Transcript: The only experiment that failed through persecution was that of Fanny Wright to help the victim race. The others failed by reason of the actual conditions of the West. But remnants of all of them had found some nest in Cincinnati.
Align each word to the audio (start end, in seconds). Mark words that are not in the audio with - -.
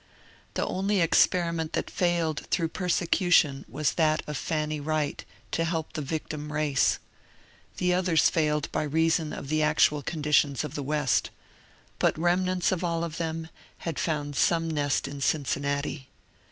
The 0.55 0.65
only 0.65 0.99
experiment 0.99 1.73
that 1.73 1.87
failed 1.91 2.47
through 2.49 2.69
persecution 2.69 3.65
was 3.69 3.91
that 3.93 4.23
of 4.25 4.35
Fanny 4.35 4.79
Wright 4.79 5.23
to 5.51 5.63
help 5.63 5.93
the 5.93 6.01
victim 6.01 6.51
race. 6.51 6.97
The 7.77 7.93
others 7.93 8.27
failed 8.27 8.67
by 8.71 8.81
reason 8.81 9.31
of 9.31 9.47
the 9.47 9.61
actual 9.61 10.01
conditions 10.01 10.63
of 10.63 10.73
the 10.73 10.81
West. 10.81 11.29
But 11.99 12.17
remnants 12.17 12.71
of 12.71 12.83
all 12.83 13.03
of 13.03 13.17
them 13.17 13.49
had 13.85 13.99
found 13.99 14.35
some 14.35 14.71
nest 14.71 15.07
in 15.07 15.21
Cincinnati. 15.21 16.09